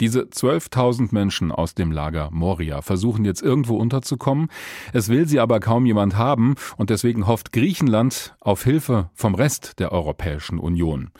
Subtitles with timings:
[0.00, 4.48] Diese 12.000 Menschen aus dem Lager Moria versuchen jetzt irgendwo unterzukommen.
[4.94, 9.78] Es will sie aber kaum jemand haben und deswegen hofft Griechenland auf Hilfe vom Rest
[9.78, 11.10] der Europäischen Union.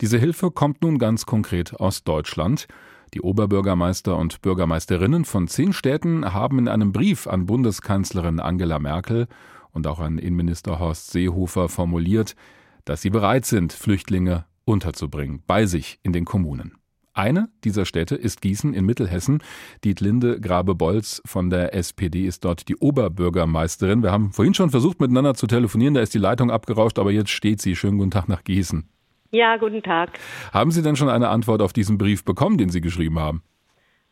[0.00, 2.68] Diese Hilfe kommt nun ganz konkret aus Deutschland.
[3.12, 9.26] Die Oberbürgermeister und Bürgermeisterinnen von zehn Städten haben in einem Brief an Bundeskanzlerin Angela Merkel
[9.72, 12.36] und auch an Innenminister Horst Seehofer formuliert,
[12.84, 16.77] dass sie bereit sind, Flüchtlinge unterzubringen, bei sich in den Kommunen.
[17.18, 19.42] Eine dieser Städte ist Gießen in Mittelhessen.
[19.82, 24.04] Dietlinde Grabe-Bolz von der SPD ist dort die Oberbürgermeisterin.
[24.04, 25.94] Wir haben vorhin schon versucht, miteinander zu telefonieren.
[25.94, 27.74] Da ist die Leitung abgerauscht, aber jetzt steht sie.
[27.74, 28.88] Schönen guten Tag nach Gießen.
[29.32, 30.16] Ja, guten Tag.
[30.52, 33.42] Haben Sie denn schon eine Antwort auf diesen Brief bekommen, den Sie geschrieben haben?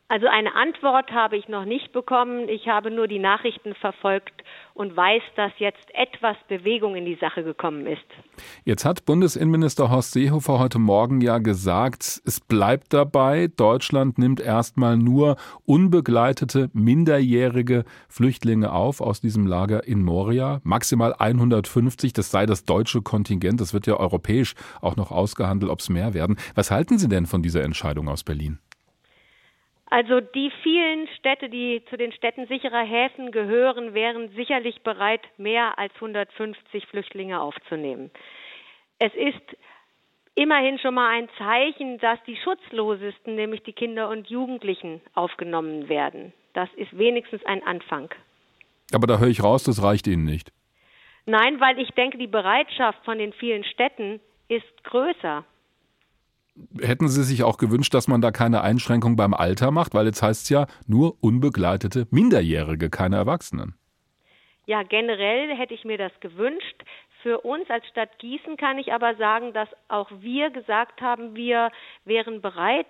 [0.08, 2.48] Also eine Antwort habe ich noch nicht bekommen.
[2.48, 7.42] Ich habe nur die Nachrichten verfolgt und weiß, dass jetzt etwas Bewegung in die Sache
[7.42, 8.04] gekommen ist.
[8.64, 14.96] Jetzt hat Bundesinnenminister Horst Seehofer heute Morgen ja gesagt, es bleibt dabei, Deutschland nimmt erstmal
[14.96, 22.64] nur unbegleitete minderjährige Flüchtlinge auf aus diesem Lager in Moria, maximal 150, das sei das
[22.64, 26.36] deutsche Kontingent, das wird ja europäisch auch noch ausgehandelt, ob es mehr werden.
[26.54, 28.60] Was halten Sie denn von dieser Entscheidung aus Berlin?
[29.88, 35.78] Also die vielen Städte, die zu den Städten sicherer Häfen gehören, wären sicherlich bereit, mehr
[35.78, 38.10] als 150 Flüchtlinge aufzunehmen.
[38.98, 39.56] Es ist
[40.34, 46.32] immerhin schon mal ein Zeichen, dass die Schutzlosesten, nämlich die Kinder und Jugendlichen, aufgenommen werden.
[46.52, 48.10] Das ist wenigstens ein Anfang.
[48.92, 50.52] Aber da höre ich raus, das reicht Ihnen nicht.
[51.26, 55.44] Nein, weil ich denke, die Bereitschaft von den vielen Städten ist größer.
[56.80, 59.94] Hätten Sie sich auch gewünscht, dass man da keine Einschränkung beim Alter macht?
[59.94, 63.74] Weil jetzt heißt es ja nur unbegleitete Minderjährige, keine Erwachsenen.
[64.66, 66.82] Ja, generell hätte ich mir das gewünscht.
[67.22, 71.70] Für uns als Stadt Gießen kann ich aber sagen, dass auch wir gesagt haben, wir
[72.04, 72.86] wären bereit,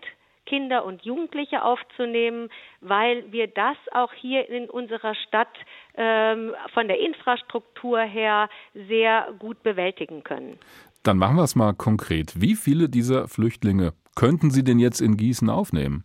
[0.46, 2.48] Kinder und Jugendliche aufzunehmen,
[2.80, 5.54] weil wir das auch hier in unserer Stadt
[5.96, 10.58] ähm, von der Infrastruktur her sehr gut bewältigen können.
[11.06, 12.40] Dann machen wir es mal konkret.
[12.40, 16.02] Wie viele dieser Flüchtlinge könnten Sie denn jetzt in Gießen aufnehmen?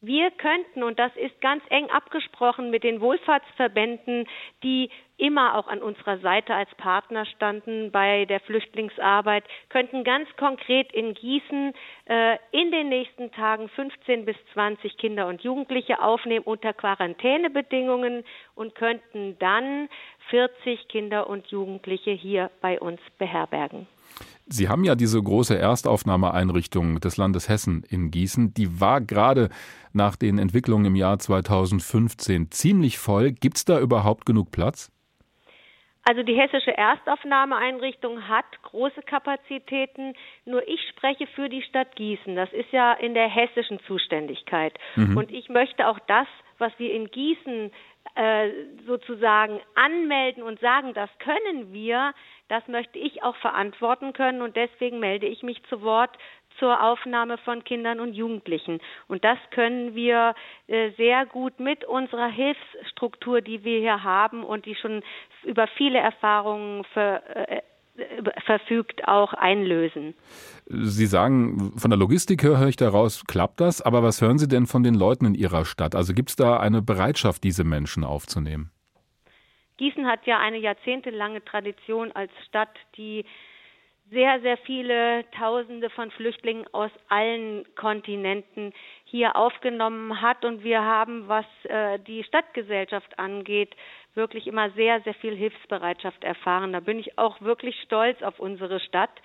[0.00, 4.28] Wir könnten, und das ist ganz eng abgesprochen mit den Wohlfahrtsverbänden,
[4.62, 10.92] die immer auch an unserer Seite als Partner standen bei der Flüchtlingsarbeit, könnten ganz konkret
[10.92, 16.72] in Gießen äh, in den nächsten Tagen 15 bis 20 Kinder und Jugendliche aufnehmen unter
[16.72, 18.22] Quarantänebedingungen
[18.54, 19.88] und könnten dann
[20.30, 23.88] 40 Kinder und Jugendliche hier bei uns beherbergen.
[24.46, 28.54] Sie haben ja diese große Erstaufnahmeeinrichtung des Landes Hessen in Gießen.
[28.54, 29.50] Die war gerade
[29.92, 33.32] nach den Entwicklungen im Jahr 2015 ziemlich voll.
[33.32, 34.90] Gibt es da überhaupt genug Platz?
[36.08, 40.14] Also die hessische Erstaufnahmeeinrichtung hat große Kapazitäten,
[40.46, 42.34] nur ich spreche für die Stadt Gießen.
[42.34, 44.72] Das ist ja in der hessischen Zuständigkeit.
[44.96, 45.18] Mhm.
[45.18, 46.26] Und ich möchte auch das,
[46.56, 47.70] was wir in Gießen
[48.18, 48.50] äh,
[48.84, 52.12] sozusagen anmelden und sagen, das können wir,
[52.48, 56.10] das möchte ich auch verantworten können und deswegen melde ich mich zu Wort
[56.58, 58.80] zur Aufnahme von Kindern und Jugendlichen.
[59.06, 60.34] Und das können wir
[60.66, 65.04] äh, sehr gut mit unserer Hilfsstruktur, die wir hier haben und die schon
[65.44, 67.62] über viele Erfahrungen für, äh,
[68.44, 70.14] verfügt, auch einlösen.
[70.66, 74.48] Sie sagen, von der Logistik her höre ich daraus, klappt das, aber was hören Sie
[74.48, 75.94] denn von den Leuten in Ihrer Stadt?
[75.94, 78.70] Also gibt es da eine Bereitschaft, diese Menschen aufzunehmen?
[79.78, 83.24] Gießen hat ja eine jahrzehntelange Tradition als Stadt, die
[84.10, 88.72] sehr, sehr viele Tausende von Flüchtlingen aus allen Kontinenten
[89.04, 90.44] hier aufgenommen hat.
[90.44, 93.74] Und wir haben, was äh, die Stadtgesellschaft angeht,
[94.18, 96.74] wirklich immer sehr, sehr viel Hilfsbereitschaft erfahren.
[96.74, 99.22] Da bin ich auch wirklich stolz auf unsere Stadt.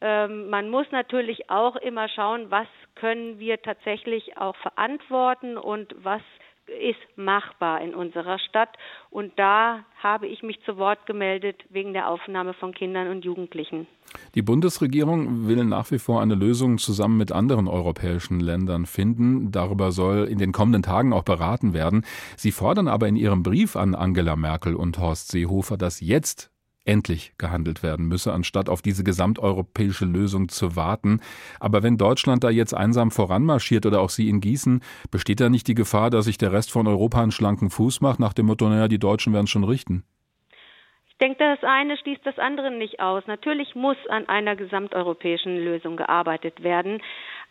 [0.00, 6.22] Ähm, man muss natürlich auch immer schauen, was können wir tatsächlich auch verantworten und was
[6.68, 8.70] ist machbar in unserer Stadt.
[9.10, 13.86] Und da habe ich mich zu Wort gemeldet wegen der Aufnahme von Kindern und Jugendlichen.
[14.34, 19.50] Die Bundesregierung will nach wie vor eine Lösung zusammen mit anderen europäischen Ländern finden.
[19.50, 22.04] Darüber soll in den kommenden Tagen auch beraten werden.
[22.36, 26.53] Sie fordern aber in ihrem Brief an Angela Merkel und Horst Seehofer, dass jetzt
[26.84, 31.20] endlich gehandelt werden müsse, anstatt auf diese gesamteuropäische Lösung zu warten.
[31.60, 35.68] Aber wenn Deutschland da jetzt einsam voranmarschiert oder auch Sie in Gießen, besteht da nicht
[35.68, 38.68] die Gefahr, dass sich der Rest von Europa einen schlanken Fuß macht, nach dem Motto,
[38.68, 40.04] naja, die Deutschen werden schon richten?
[41.14, 43.22] Ich denke, das eine schließt das andere nicht aus.
[43.28, 47.00] Natürlich muss an einer gesamteuropäischen Lösung gearbeitet werden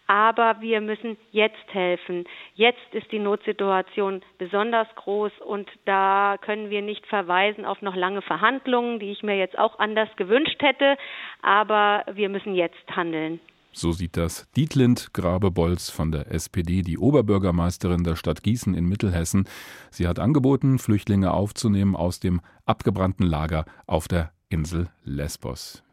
[0.08, 2.26] aber wir müssen jetzt helfen.
[2.56, 8.22] Jetzt ist die Notsituation besonders groß und da können wir nicht verweisen auf noch lange
[8.22, 10.98] Verhandlungen, die ich mir jetzt auch anders gewünscht hätte,
[11.42, 13.40] aber wir müssen jetzt handeln.
[13.76, 19.50] So sieht das Dietlind Grabe-Bolz von der SPD, die Oberbürgermeisterin der Stadt Gießen in Mittelhessen.
[19.90, 25.84] Sie hat angeboten, Flüchtlinge aufzunehmen aus dem abgebrannten Lager auf der Insel Lesbos.